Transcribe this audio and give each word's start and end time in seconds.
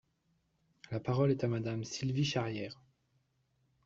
La 0.89 0.99
parole 0.99 1.29
est 1.29 1.43
à 1.43 1.47
Madame 1.47 1.83
Sylvie 1.83 2.25
Charrière. 2.25 2.81